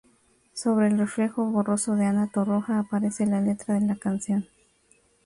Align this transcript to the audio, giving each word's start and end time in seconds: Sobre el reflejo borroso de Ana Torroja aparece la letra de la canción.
Sobre 0.55 0.87
el 0.87 0.97
reflejo 0.97 1.45
borroso 1.51 1.93
de 1.95 2.05
Ana 2.07 2.25
Torroja 2.31 2.79
aparece 2.79 3.27
la 3.27 3.39
letra 3.39 3.75
de 3.75 3.81
la 3.85 3.95
canción. 3.97 4.47